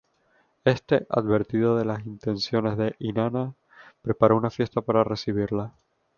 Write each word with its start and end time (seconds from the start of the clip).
Éste, 0.65 1.05
advertido 1.11 1.77
de 1.77 1.85
las 1.85 2.07
intenciones 2.07 2.75
de 2.75 2.95
Inanna, 2.97 3.53
preparó 4.01 4.35
una 4.35 4.49
fiesta 4.49 4.81
para 4.81 5.03
recibirla. 5.03 5.73